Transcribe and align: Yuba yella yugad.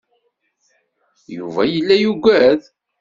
Yuba 1.37 1.61
yella 1.71 1.95
yugad. 2.03 2.61